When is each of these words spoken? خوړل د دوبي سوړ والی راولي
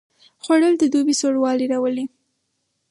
خوړل 0.43 0.73
د 0.79 0.83
دوبي 0.93 1.13
سوړ 1.19 1.35
والی 1.39 1.65
راولي 1.73 2.05